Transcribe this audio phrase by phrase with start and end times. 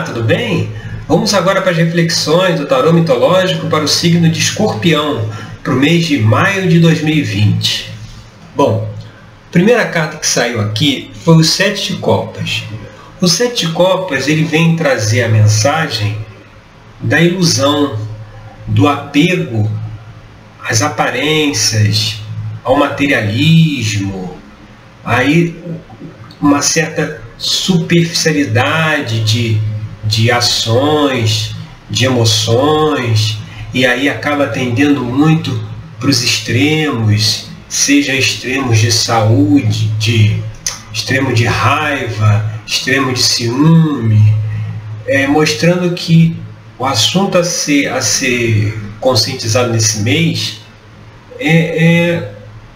[0.00, 0.72] Tudo bem?
[1.06, 5.30] Vamos agora para as reflexões do tarô mitológico para o signo de Escorpião,
[5.62, 7.90] para o mês de maio de 2020.
[8.56, 8.90] Bom,
[9.48, 12.64] a primeira carta que saiu aqui foi o Sete de Copas.
[13.20, 16.18] O Sete de Copas ele vem trazer a mensagem
[17.00, 17.96] da ilusão,
[18.66, 19.70] do apego
[20.60, 22.20] às aparências,
[22.64, 24.36] ao materialismo,
[25.04, 25.54] aí
[26.40, 29.60] uma certa superficialidade de,
[30.06, 31.54] de ações,
[31.90, 33.38] de emoções,
[33.72, 35.58] e aí acaba tendendo muito
[35.98, 40.36] para os extremos, seja extremos de saúde, de
[40.92, 44.32] extremo de raiva, extremo de ciúme,
[45.06, 46.36] é, mostrando que
[46.78, 50.60] o assunto a ser, a ser conscientizado nesse mês
[51.38, 52.34] é, é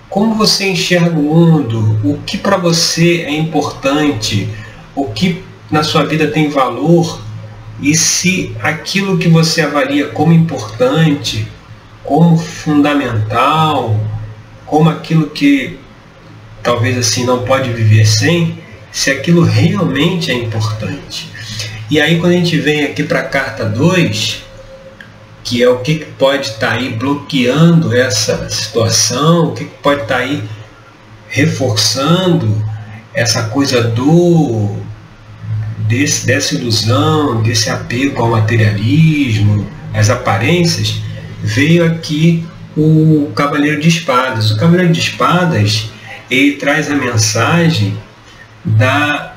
[0.09, 4.49] como você enxerga o mundo, o que para você é importante,
[4.95, 7.21] o que na sua vida tem valor
[7.81, 11.47] e se aquilo que você avalia como importante,
[12.03, 13.99] como fundamental,
[14.67, 15.79] como aquilo que
[16.63, 18.59] talvez assim não pode viver sem,
[18.91, 21.31] se aquilo realmente é importante.
[21.91, 24.43] E aí quando a gente vem aqui para a carta 2,
[25.45, 30.17] que é o que pode estar tá aí bloqueando essa situação, o que pode estar
[30.17, 30.43] tá aí
[31.29, 32.63] reforçando
[33.15, 34.77] essa coisa do
[35.89, 41.01] desse, dessa ilusão, desse apego ao materialismo, às aparências,
[41.43, 44.51] veio aqui o Cavaleiro de Espadas.
[44.51, 45.91] O Cavaleiro de Espadas
[46.31, 47.99] ele traz a mensagem
[48.65, 49.35] da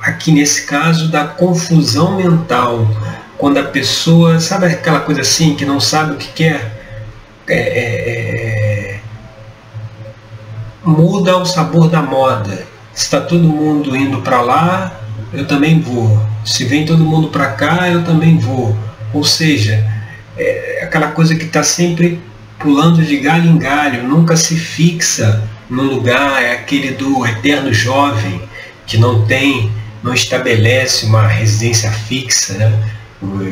[0.00, 2.88] aqui nesse caso da confusão mental
[3.38, 6.82] quando a pessoa, sabe aquela coisa assim, que não sabe o que quer,
[7.48, 9.00] é, é, é,
[10.84, 12.64] muda o sabor da moda.
[12.94, 15.01] Está todo mundo indo para lá,
[15.32, 16.20] eu também vou.
[16.44, 18.76] Se vem todo mundo para cá, eu também vou.
[19.12, 19.84] Ou seja,
[20.36, 22.20] é aquela coisa que está sempre
[22.58, 28.40] pulando de galho em galho, nunca se fixa no lugar, é aquele do eterno jovem
[28.86, 29.70] que não tem,
[30.02, 32.72] não estabelece uma residência fixa, né?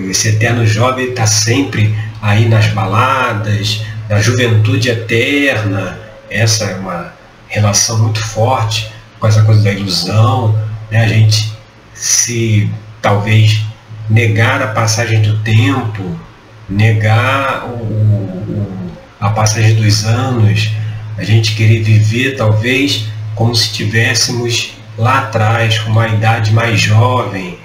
[0.08, 5.98] esse eterno jovem está sempre aí nas baladas, na juventude eterna.
[6.28, 7.12] Essa é uma
[7.48, 10.58] relação muito forte com essa coisa da ilusão.
[10.90, 11.04] Né?
[11.04, 11.52] A gente
[12.00, 12.70] se
[13.02, 13.60] talvez
[14.08, 16.18] negar a passagem do tempo,
[16.66, 20.70] negar o, o, a passagem dos anos,
[21.18, 27.58] a gente querer viver talvez como se tivéssemos lá atrás, com uma idade mais jovem,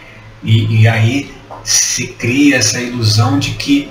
[0.44, 3.90] e, e aí se cria essa ilusão de que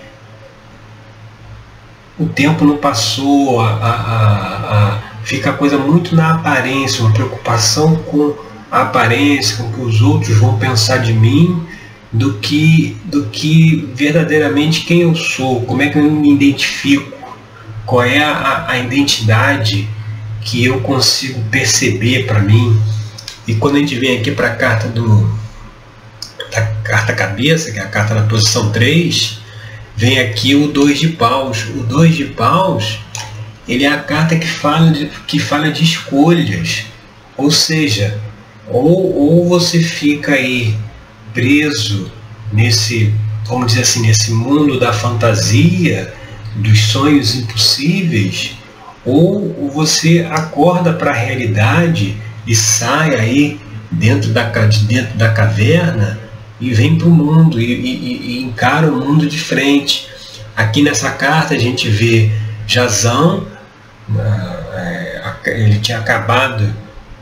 [2.18, 7.96] o tempo não passou, a, a, a, fica a coisa muito na aparência, uma preocupação
[7.96, 8.34] com
[8.74, 11.64] a aparência, com o que os outros vão pensar de mim,
[12.12, 17.16] do que, do que verdadeiramente quem eu sou, como é que eu me identifico,
[17.86, 19.88] qual é a, a identidade
[20.40, 22.76] que eu consigo perceber para mim.
[23.46, 25.32] E quando a gente vem aqui para a carta do,
[26.50, 29.38] da carta cabeça, que é a carta na posição 3,
[29.96, 31.64] vem aqui o 2 de paus.
[31.76, 32.98] O 2 de paus,
[33.68, 36.86] ele é a carta que fala de, que fala de escolhas.
[37.36, 38.20] Ou seja,
[38.68, 40.74] ou, ou você fica aí
[41.32, 42.10] preso
[42.52, 43.12] nesse,
[43.46, 46.12] vamos dizer assim, nesse mundo da fantasia,
[46.56, 48.56] dos sonhos impossíveis,
[49.04, 52.16] ou você acorda para a realidade
[52.46, 53.60] e sai aí
[53.90, 56.18] dentro da, de dentro da caverna
[56.60, 60.08] e vem para o mundo e, e, e, encara o mundo de frente.
[60.56, 62.30] Aqui nessa carta a gente vê
[62.66, 63.46] Jazão,
[64.16, 66.72] ah, é, ele tinha acabado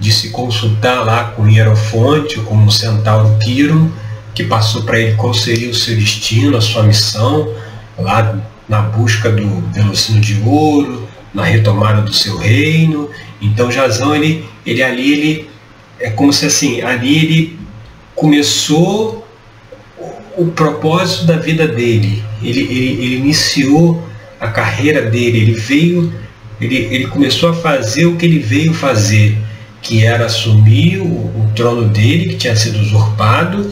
[0.03, 3.89] de se consultar lá com Hierofonte, com o centauro Quiron,
[4.35, 7.55] que passou para ele qual seria o seu destino, a sua missão,
[7.97, 8.37] lá
[8.69, 13.09] na busca do velocino de ouro, na retomada do seu reino.
[13.41, 15.51] Então Jazão, ele, ele ali, ele,
[16.01, 17.59] é como se assim, ali ele
[18.17, 19.25] começou
[20.37, 22.25] o propósito da vida dele.
[22.43, 24.03] Ele, ele, ele iniciou
[24.41, 26.13] a carreira dele, ele veio,
[26.60, 29.39] ele, ele começou a fazer o que ele veio fazer,
[29.83, 33.71] que era assumir o, o trono dele, que tinha sido usurpado,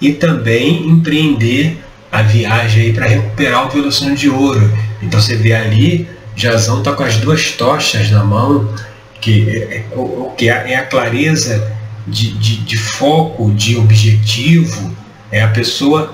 [0.00, 1.78] e também empreender
[2.10, 4.70] a viagem para recuperar o velocino de ouro.
[5.00, 8.68] Então você vê ali, Jazão está com as duas tochas na mão,
[9.20, 9.84] que é, é
[10.36, 11.72] que é, é a clareza
[12.06, 14.94] de, de, de foco, de objetivo,
[15.30, 16.12] é a pessoa.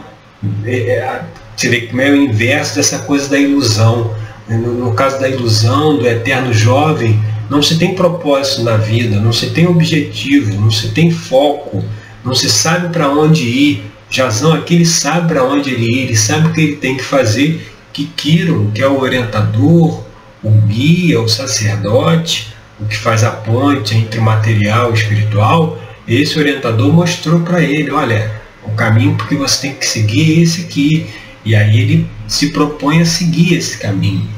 [0.65, 1.23] É, é,
[1.57, 4.15] você vê como é o inverso dessa coisa da ilusão.
[4.49, 9.32] No, no caso da ilusão, do eterno jovem, não se tem propósito na vida, não
[9.32, 11.85] se tem objetivo, não se tem foco,
[12.25, 16.17] não se sabe para onde ir, Jazão aqui ele sabe para onde ele ir, ele
[16.17, 20.05] sabe o que ele tem que fazer, que Kiron, que é o orientador,
[20.43, 25.79] o guia, o sacerdote, o que faz a ponte entre o material e o espiritual,
[26.08, 30.62] esse orientador mostrou para ele, olha, o caminho que você tem que seguir é esse
[30.62, 31.06] aqui.
[31.44, 34.29] E aí ele se propõe a seguir esse caminho.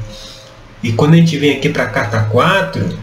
[0.81, 2.97] E quando a gente vem aqui para a carta 4,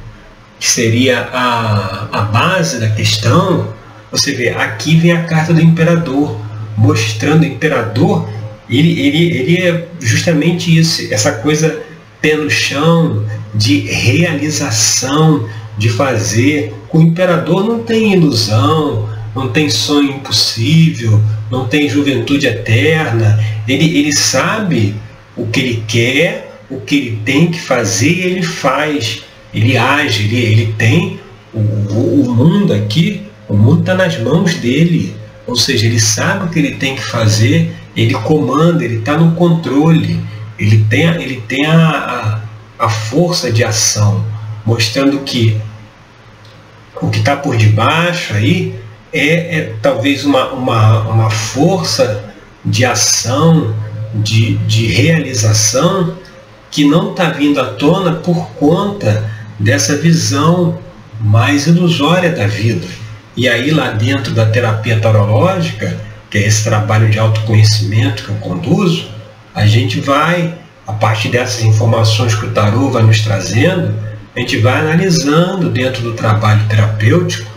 [0.60, 3.72] que seria a, a base da questão,
[4.12, 6.38] você vê, aqui vem a carta do imperador,
[6.76, 8.28] mostrando o imperador,
[8.68, 11.82] ele, ele, ele é justamente isso, essa coisa
[12.20, 13.24] pé no chão,
[13.54, 16.74] de realização, de fazer.
[16.92, 21.20] O imperador não tem ilusão, não tem sonho impossível,
[21.50, 23.42] não tem juventude eterna.
[23.66, 24.94] Ele, ele sabe
[25.36, 29.22] o que ele quer, o que ele tem que fazer e ele faz.
[29.52, 31.20] Ele age, ele, ele tem
[31.52, 35.14] o, o, o mundo aqui, o mundo está nas mãos dele.
[35.46, 39.32] Ou seja, ele sabe o que ele tem que fazer, ele comanda, ele está no
[39.32, 40.20] controle,
[40.58, 42.40] ele tem, ele tem a,
[42.78, 44.24] a, a força de ação,
[44.64, 45.60] mostrando que
[47.00, 48.78] o que está por debaixo aí
[49.12, 52.24] é, é talvez uma, uma, uma força
[52.64, 53.74] de ação,
[54.14, 56.16] de, de realização,
[56.70, 59.29] que não está vindo à tona por conta
[59.60, 60.78] dessa visão
[61.20, 62.86] mais ilusória da vida.
[63.36, 65.96] E aí, lá dentro da terapia tarológica,
[66.30, 69.08] que é esse trabalho de autoconhecimento que eu conduzo,
[69.54, 70.54] a gente vai,
[70.86, 73.94] a partir dessas informações que o tarô vai nos trazendo,
[74.34, 77.50] a gente vai analisando dentro do trabalho terapêutico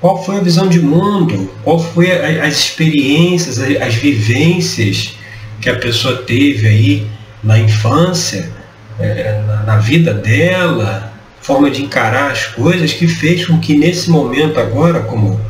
[0.00, 5.14] qual foi a visão de mundo, qual foi a, as experiências, as, as, vivências
[5.60, 7.06] que a pessoa teve aí
[7.42, 8.50] na infância,
[8.98, 14.10] é, na, na vida dela, forma de encarar as coisas que fez com que nesse
[14.10, 15.40] momento agora, como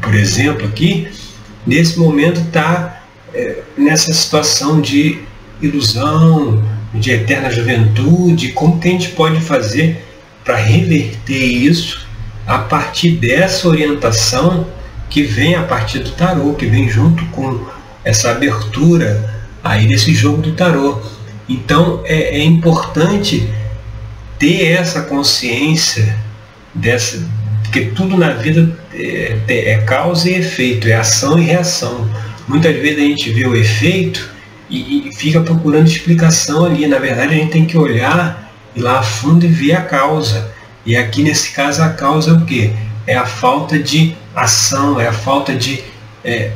[0.00, 1.08] por exemplo aqui,
[1.66, 3.02] nesse momento está
[3.32, 5.20] é, nessa situação de
[5.60, 6.62] ilusão,
[6.92, 10.04] de eterna juventude, como que a gente pode fazer
[10.44, 12.06] para reverter isso
[12.46, 14.66] a partir dessa orientação
[15.08, 17.64] que vem a partir do tarô, que vem junto com
[18.04, 21.00] essa abertura aí desse jogo do tarô.
[21.48, 23.48] Então é, é importante
[24.38, 26.16] ter essa consciência
[26.74, 27.26] dessa,
[27.62, 32.08] porque tudo na vida é, é, causa e efeito, é ação e reação.
[32.46, 34.30] Muitas vezes a gente vê o efeito
[34.68, 36.86] e, e fica procurando explicação ali.
[36.86, 38.44] Na verdade, a gente tem que olhar
[38.74, 40.52] ir lá a fundo e ver a causa.
[40.84, 42.72] E aqui nesse caso a causa é o quê?
[43.06, 45.82] É a falta de ação, é a falta de
[46.24, 46.52] é,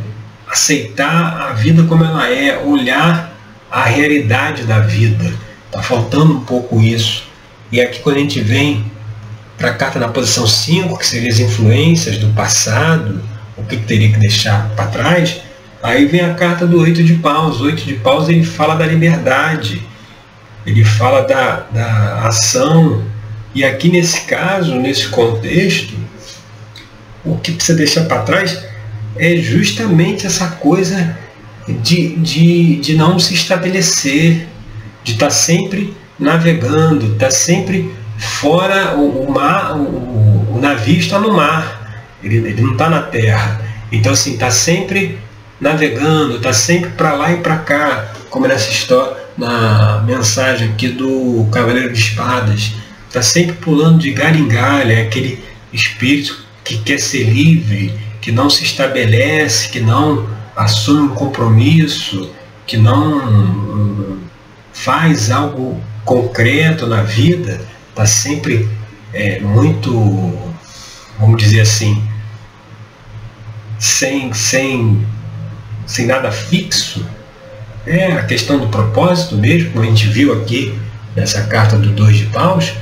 [0.47, 3.38] aceitar a vida como ela é, olhar
[3.71, 5.33] a realidade da vida.
[5.67, 7.25] Está faltando um pouco isso.
[7.71, 8.85] E aqui quando a gente vem
[9.57, 13.21] para a carta na posição 5, que seriam as influências do passado,
[13.57, 15.41] o que, que teria que deixar para trás,
[15.83, 17.61] aí vem a carta do oito de paus.
[17.61, 19.83] O oito de paus ele fala da liberdade,
[20.65, 23.05] ele fala da, da ação,
[23.55, 25.95] e aqui nesse caso, nesse contexto,
[27.25, 28.65] o que precisa deixar para trás
[29.17, 31.17] é justamente essa coisa
[31.75, 34.49] de, de, de não se estabelecer,
[35.05, 40.99] de estar tá sempre navegando, estar tá sempre fora o, o mar, o, o, navio
[40.99, 43.61] está no mar, ele, ele não está na terra.
[43.93, 45.19] Então assim, está sempre
[45.61, 51.49] navegando, está sempre para lá e para cá, como nessa história, na mensagem aqui do
[51.53, 52.73] Cavaleiro de Espadas
[53.09, 55.43] está sempre pulando de galho em galho, é aquele
[55.73, 60.29] espírito que quer ser livre, que não se estabelece, que não
[60.59, 62.31] assume um compromisso,
[62.67, 64.19] que não
[64.73, 67.61] faz algo concreto na vida,
[67.91, 68.69] está sempre
[69.15, 69.91] é, muito,
[71.19, 72.03] vamos dizer assim,
[73.79, 75.07] sem, sem,
[75.87, 77.07] sem nada fixo.
[77.87, 80.77] É a questão do propósito mesmo, como a gente viu aqui
[81.15, 82.73] nessa carta do Dois de Paus,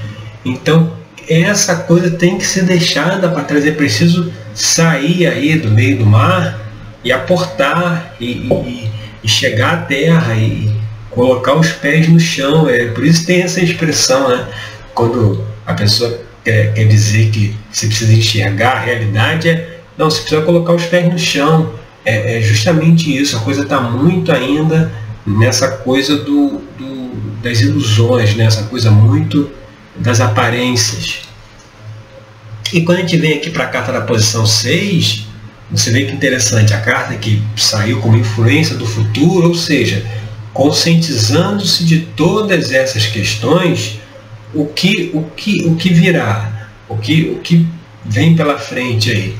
[0.44, 0.92] então,
[1.28, 3.66] essa coisa tem que ser deixada para trás.
[3.66, 6.65] É preciso sair aí do meio do mar
[7.06, 8.90] e aportar e, e,
[9.22, 10.68] e chegar à terra e
[11.08, 12.68] colocar os pés no chão.
[12.68, 14.48] É por isso tem essa expressão, né?
[14.92, 20.18] Quando a pessoa quer, quer dizer que você precisa enxergar a realidade, é não, você
[20.18, 21.74] precisa colocar os pés no chão.
[22.04, 23.36] É, é justamente isso.
[23.36, 24.90] A coisa está muito ainda
[25.24, 28.48] nessa coisa do, do, das ilusões, né?
[28.68, 29.48] coisa muito
[29.94, 31.20] das aparências.
[32.72, 35.26] E quando a gente vem aqui para a carta da posição 6,
[35.70, 40.04] você vê que interessante, a carta que saiu como influência do futuro, ou seja,
[40.52, 44.00] conscientizando-se de todas essas questões,
[44.54, 47.66] o que, o que, o que virá, o que, o que
[48.04, 49.36] vem pela frente aí,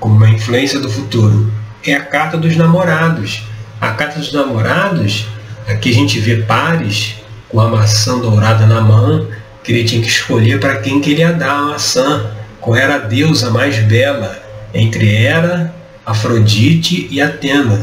[0.00, 1.52] como uma influência do futuro.
[1.84, 3.42] é a carta dos namorados.
[3.80, 5.26] A carta dos namorados,
[5.68, 7.16] aqui a gente vê pares
[7.48, 9.28] com a maçã dourada na mão,
[9.62, 12.30] que ele tinha que escolher para quem queria dar a maçã,
[12.60, 14.41] qual era a deusa mais bela
[14.74, 15.74] entre Hera,
[16.04, 17.80] Afrodite e Atena.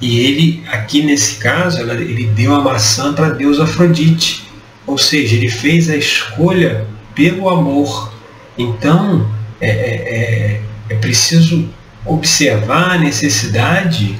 [0.00, 4.44] E ele, aqui nesse caso, ele deu a maçã para a deusa Afrodite.
[4.86, 8.12] Ou seja, ele fez a escolha pelo amor.
[8.58, 10.60] Então, é, é, é,
[10.90, 11.68] é preciso
[12.04, 14.18] observar a necessidade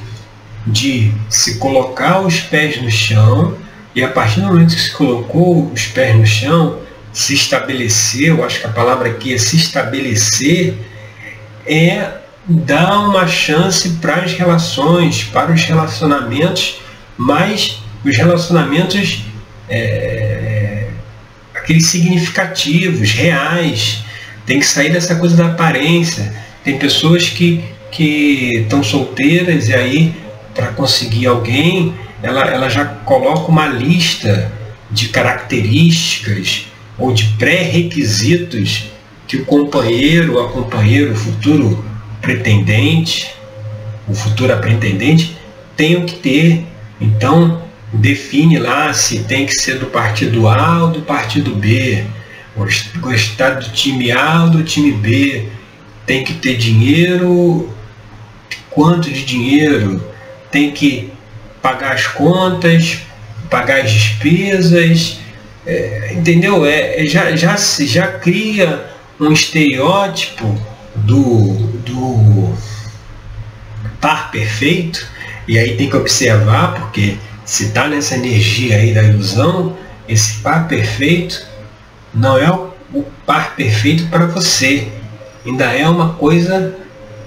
[0.65, 3.57] de se colocar os pés no chão
[3.95, 6.79] e a partir do momento que se colocou os pés no chão,
[7.11, 10.75] se estabeleceu, acho que a palavra aqui é se estabelecer,
[11.65, 16.81] é dar uma chance para as relações, para os relacionamentos,
[17.17, 19.23] mas os relacionamentos
[19.69, 20.87] é,
[21.53, 24.03] aqueles significativos, reais.
[24.45, 26.33] Tem que sair dessa coisa da aparência.
[26.63, 30.15] Tem pessoas que que estão solteiras e aí
[30.55, 34.51] para conseguir alguém ela, ela já coloca uma lista
[34.89, 36.67] de características
[36.97, 38.85] ou de pré-requisitos
[39.33, 41.83] que o companheiro, a companheira, o futuro
[42.21, 43.33] pretendente,
[44.07, 45.35] o futuro pretendente
[45.75, 46.67] tenham que ter.
[47.01, 52.03] Então, define lá se tem que ser do partido A ou do partido B,
[52.99, 55.47] gostar do time A ou do time B,
[56.05, 57.73] tem que ter dinheiro,
[58.69, 59.99] quanto de dinheiro,
[60.51, 61.11] tem que
[61.59, 62.99] pagar as contas,
[63.49, 65.17] pagar as despesas,
[65.65, 66.63] é, entendeu?
[66.67, 70.55] É, é já, já, já cria um estereótipo
[70.95, 71.53] do,
[71.85, 72.53] do
[73.99, 75.05] par perfeito,
[75.47, 79.75] e aí tem que observar, porque se está nessa energia aí da ilusão,
[80.07, 81.45] esse par perfeito
[82.13, 82.73] não é o,
[83.25, 84.87] par perfeito para você,
[85.45, 86.75] ainda é uma coisa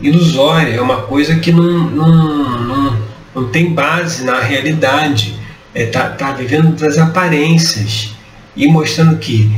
[0.00, 5.38] ilusória, é uma coisa que não, não, não não tem base na realidade,
[5.75, 8.14] está é, tá, tá vivendo das aparências.
[8.57, 9.55] E mostrando que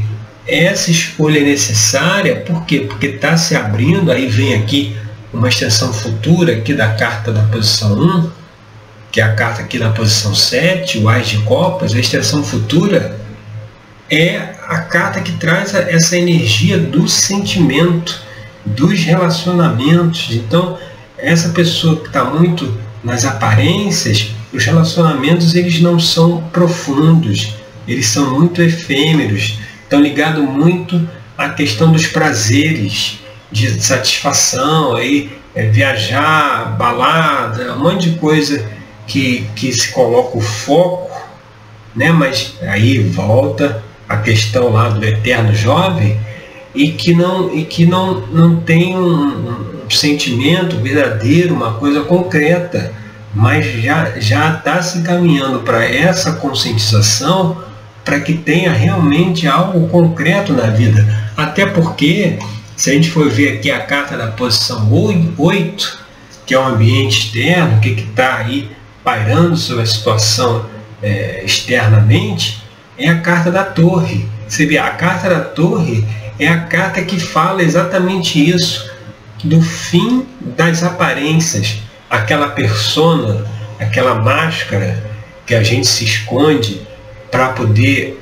[0.49, 2.81] essa escolha é necessária, por quê?
[2.81, 4.97] Porque está se abrindo, aí vem aqui
[5.33, 8.31] uma extensão futura aqui da carta da posição 1,
[9.13, 13.19] que é a carta aqui da posição 7, o Ás de Copas, a extensão futura
[14.11, 18.23] é a carta que traz essa energia do sentimento,
[18.65, 20.29] dos relacionamentos.
[20.31, 20.79] Então,
[21.19, 22.75] essa pessoa que está muito
[23.05, 27.55] nas aparências, os relacionamentos eles não são profundos,
[27.87, 35.67] eles são muito efêmeros, estão ligados muito à questão dos prazeres, de satisfação, aí, é,
[35.67, 38.67] viajar, balada, um monte de coisa
[39.07, 41.11] que, que se coloca o foco,
[41.97, 42.13] né?
[42.13, 46.21] mas aí volta a questão lá do eterno jovem,
[46.75, 52.93] e que não, e que não, não tem um, sentimento verdadeiro, uma coisa concreta,
[53.35, 53.65] mas
[54.19, 57.68] já está se encaminhando para essa conscientização
[58.09, 61.07] para que tenha realmente algo concreto na vida.
[61.37, 62.39] Até porque,
[62.75, 64.91] se a gente for ver aqui a carta da posição
[65.37, 65.99] 8,
[66.47, 68.71] que é o ambiente externo, o que está aí
[69.05, 70.65] pairando sobre a situação
[71.03, 72.63] é, externamente,
[72.97, 74.27] é a carta da torre.
[74.49, 76.03] Você vê, a carta da torre
[76.39, 78.91] é a carta que fala exatamente isso
[79.45, 80.25] do fim
[80.57, 83.45] das aparências, aquela persona,
[83.79, 85.05] aquela máscara
[85.45, 86.88] que a gente se esconde
[87.31, 88.21] para poder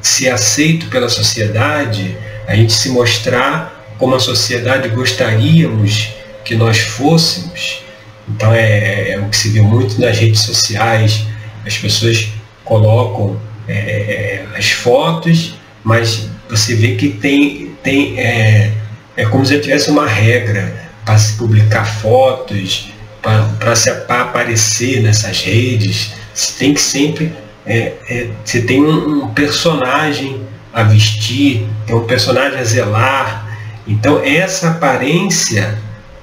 [0.00, 2.16] ser aceito pela sociedade,
[2.46, 6.08] a gente se mostrar como a sociedade gostaríamos
[6.44, 7.82] que nós fôssemos.
[8.28, 11.26] Então é, é o que se vê muito nas redes sociais,
[11.66, 12.28] as pessoas
[12.64, 15.54] colocam é, é as fotos,
[15.84, 18.72] mas você vê que tem, tem é,
[19.16, 26.12] é como se tivesse uma regra para se publicar fotos, para se aparecer nessas redes.
[26.34, 27.32] Você tem que sempre.
[27.66, 33.58] É, é, você tem um, um, personagem a vestir, tem um personagem a zelar.
[33.86, 35.78] Então essa aparência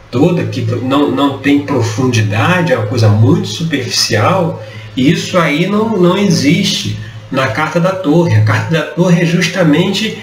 [0.10, 4.64] toda que não, não tem profundidade, é uma coisa muito superficial,
[4.96, 6.98] e isso aí não, não existe
[7.32, 8.36] na carta da torre.
[8.36, 10.18] A carta da torre é justamente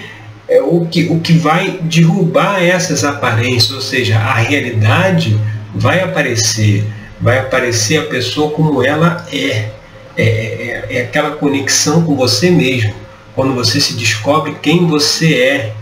[0.47, 5.39] é o que, o que vai derrubar essas aparências, ou seja, a realidade
[5.73, 6.83] vai aparecer,
[7.19, 9.69] vai aparecer a pessoa como ela é.
[10.17, 12.93] É, é, é aquela conexão com você mesmo,
[13.35, 15.73] quando você se descobre quem você é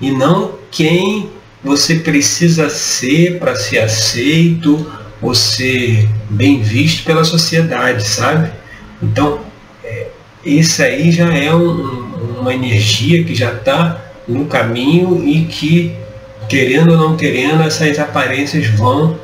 [0.00, 1.30] e não quem
[1.62, 4.86] você precisa ser para ser aceito
[5.20, 8.50] ou ser bem visto pela sociedade, sabe?
[9.02, 9.40] Então,
[9.84, 10.06] é,
[10.44, 15.94] isso aí já é um, uma energia que já está no caminho e que,
[16.48, 19.18] querendo ou não querendo, essas aparências vão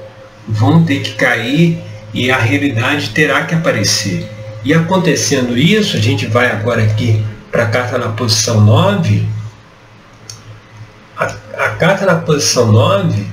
[0.49, 1.79] vão ter que cair
[2.15, 4.29] e a realidade terá que aparecer.
[4.65, 9.27] E acontecendo isso, a gente vai agora aqui para a carta na posição 9.
[11.17, 11.25] A,
[11.57, 13.27] a carta na posição 9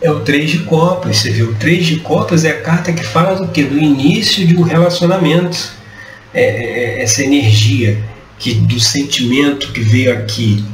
[0.00, 1.18] é o 3 de copas.
[1.18, 3.64] Você viu, o 3 de copas é a carta que fala do que?
[3.64, 5.72] Do início de um relacionamento.
[6.32, 8.02] É, é, é essa energia
[8.38, 10.64] que do sentimento que veio aqui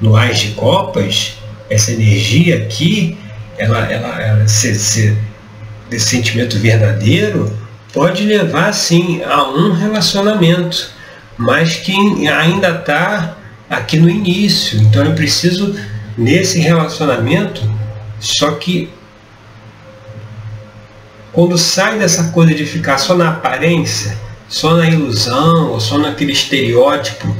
[0.00, 1.34] no Ás de Copas,
[1.68, 3.18] essa energia aqui,
[3.58, 5.16] ela, ela, ela se, se,
[5.88, 7.52] desse sentimento verdadeiro,
[7.92, 10.90] pode levar sim a um relacionamento,
[11.36, 11.92] mas que
[12.28, 13.36] ainda está
[13.68, 14.80] aqui no início.
[14.80, 15.74] Então eu preciso
[16.16, 17.62] nesse relacionamento,
[18.20, 18.90] só que
[21.32, 24.16] quando sai dessa coisa de ficar só na aparência,
[24.48, 27.34] só na ilusão, ou só naquele estereótipo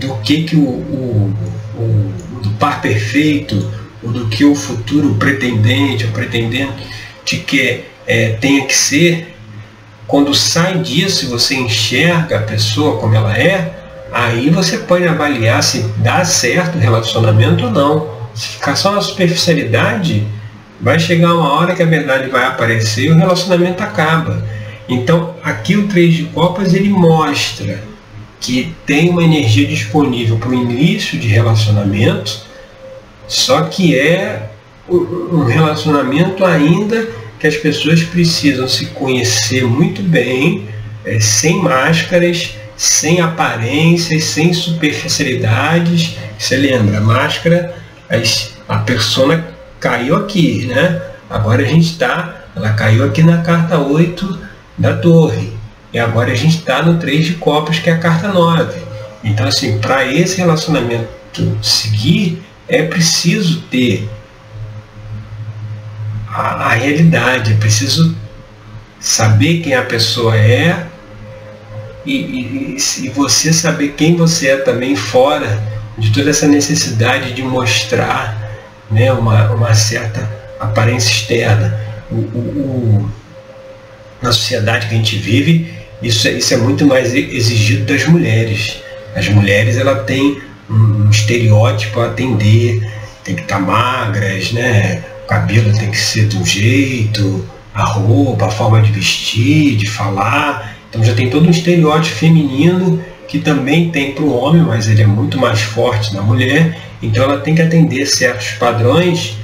[0.00, 1.34] do que, que o, o,
[1.76, 3.70] o do par perfeito,
[4.02, 6.92] ou do que o futuro pretendente ou pretendente
[7.46, 9.34] quer é, tenha que ser,
[10.12, 13.72] quando sai disso e você enxerga a pessoa como ela é,
[14.12, 18.10] aí você pode avaliar se dá certo o relacionamento ou não.
[18.34, 20.26] Se ficar só na superficialidade,
[20.78, 24.44] vai chegar uma hora que a verdade vai aparecer e o relacionamento acaba.
[24.86, 27.82] Então, aqui o 3 de Copas ele mostra
[28.38, 32.38] que tem uma energia disponível para o início de relacionamento,
[33.26, 34.50] só que é
[34.86, 40.68] um relacionamento ainda que as pessoas precisam se conhecer muito bem,
[41.04, 46.16] é, sem máscaras, sem aparências, sem superficialidades.
[46.38, 47.74] Você lembra, a máscara,
[48.68, 49.44] a persona
[49.80, 51.02] caiu aqui, né?
[51.28, 54.38] Agora a gente está, ela caiu aqui na carta 8
[54.78, 55.52] da torre.
[55.92, 58.80] E agora a gente está no 3 de copas, que é a carta 9.
[59.24, 64.08] Então, assim, para esse relacionamento seguir, é preciso ter
[66.32, 68.16] a, a realidade, é preciso
[68.98, 70.86] saber quem a pessoa é
[72.06, 75.62] e, e, e, você saber quem você é também fora
[75.98, 78.50] de toda essa necessidade de mostrar
[78.90, 81.78] né, uma, uma certa aparência externa.
[82.10, 83.10] O, o, o,
[84.20, 88.82] na sociedade que a gente vive, isso, é, isso é muito mais exigido das mulheres.
[89.14, 92.90] As mulheres ela têm um estereótipo a atender,
[93.22, 95.04] tem que estar magras, né?
[95.24, 100.76] O cabelo tem que ser um jeito, a roupa, a forma de vestir, de falar.
[100.88, 105.02] Então já tem todo um estereótipo feminino que também tem para o homem, mas ele
[105.02, 106.78] é muito mais forte na mulher.
[107.02, 109.36] Então ela tem que atender certos padrões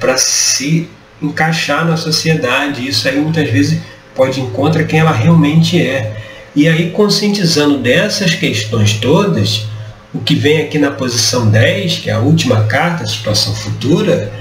[0.00, 0.88] para se
[1.22, 2.86] encaixar na sociedade.
[2.86, 3.80] Isso aí muitas vezes
[4.14, 6.16] pode encontrar quem ela realmente é.
[6.54, 9.66] E aí, conscientizando dessas questões todas,
[10.12, 14.32] o que vem aqui na posição 10, que é a última carta, a situação futura,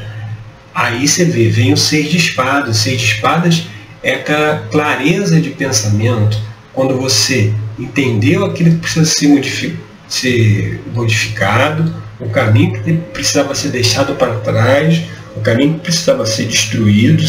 [0.76, 2.76] Aí você vê, vem o seis de espadas.
[2.78, 3.64] Seis de espadas
[4.04, 6.38] é aquela clareza de pensamento.
[6.74, 13.70] Quando você entendeu aquilo que precisa ser, modifi ser modificado, o caminho que precisava ser
[13.70, 15.02] deixado para trás,
[15.36, 17.24] o caminho que precisava ser destruído,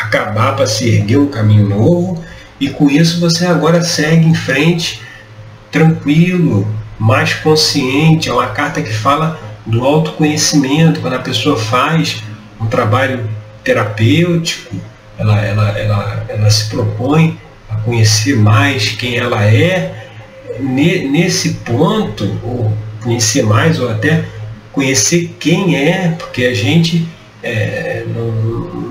[0.00, 2.22] acabar para se erguer um caminho novo,
[2.60, 5.00] e com isso você agora segue em frente,
[5.70, 6.68] tranquilo,
[6.98, 8.28] mais consciente.
[8.28, 12.22] É uma carta que fala do autoconhecimento, quando a pessoa faz
[12.60, 13.28] um trabalho
[13.62, 14.76] terapêutico,
[15.18, 20.08] ela, ela, ela, ela se propõe a conhecer mais quem ela é,
[20.60, 22.72] nesse ponto, ou
[23.02, 24.24] conhecer mais, ou até
[24.72, 27.08] conhecer quem é, porque a gente
[27.42, 28.30] é, não,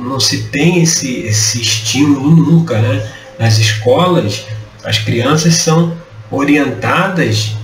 [0.10, 2.80] não se tem esse, esse estímulo nunca.
[2.80, 3.06] Né?
[3.38, 4.46] Nas escolas,
[4.84, 5.96] as crianças são
[6.32, 7.56] orientadas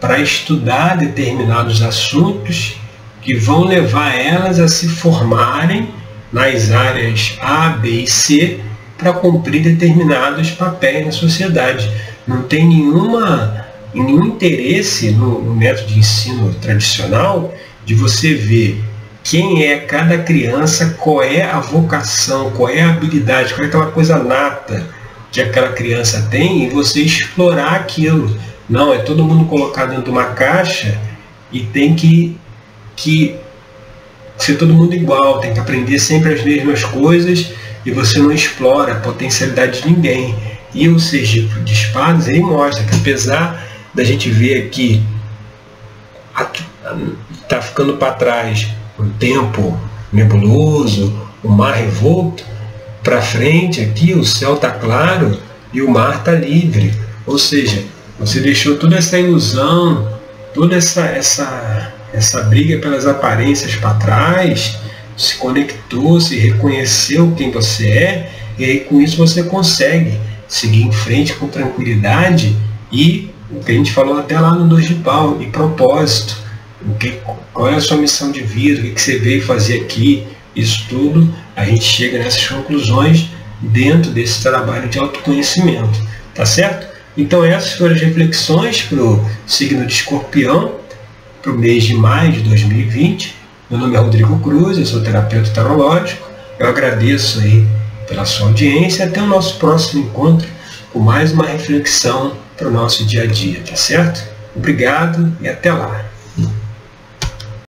[0.00, 2.76] para estudar determinados assuntos
[3.20, 5.88] que vão levar elas a se formarem
[6.32, 8.60] nas áreas A, B e C
[8.96, 11.90] para cumprir determinados papéis na sociedade.
[12.26, 18.82] Não tem nenhuma, nenhum interesse no, no método de ensino tradicional de você ver
[19.24, 23.90] quem é cada criança, qual é a vocação, qual é a habilidade, qual é aquela
[23.90, 24.86] coisa nata
[25.30, 28.34] que aquela criança tem e você explorar aquilo
[28.68, 30.98] não, é todo mundo colocado dentro de uma caixa
[31.50, 32.36] e tem que,
[32.94, 33.34] que
[34.36, 37.52] ser todo mundo igual, tem que aprender sempre as mesmas coisas
[37.84, 40.34] e você não explora a potencialidade de ninguém.
[40.74, 45.02] E o Sergipe de Espadas ele mostra que apesar da gente ver aqui
[47.42, 49.78] está ficando para trás um tempo
[50.12, 52.44] nebuloso, o mar revolto,
[53.02, 55.38] para frente aqui o céu está claro
[55.72, 56.92] e o mar está livre.
[57.26, 57.82] Ou seja,
[58.18, 60.08] você deixou toda essa ilusão,
[60.52, 64.78] toda essa, essa, essa briga pelas aparências para trás
[65.16, 70.92] se conectou, se reconheceu quem você é, e aí com isso você consegue seguir em
[70.92, 72.56] frente com tranquilidade
[72.90, 76.36] e o que a gente falou até lá no Dois de Pau, e propósito,
[76.86, 77.18] o que,
[77.52, 80.86] qual é a sua missão de vida, o que, que você veio fazer aqui, isso
[80.88, 83.28] tudo, a gente chega nessas conclusões
[83.60, 85.98] dentro desse trabalho de autoconhecimento,
[86.34, 86.87] tá certo?
[87.18, 90.76] Então essas foram as reflexões para o signo de escorpião,
[91.42, 93.34] para o mês de maio de 2020.
[93.68, 96.30] Meu nome é Rodrigo Cruz, eu sou terapeuta tarológico.
[96.60, 97.66] Eu agradeço aí
[98.06, 100.48] pela sua audiência até o nosso próximo encontro
[100.92, 104.22] com mais uma reflexão para o nosso dia a dia, tá certo?
[104.54, 106.07] Obrigado e até lá!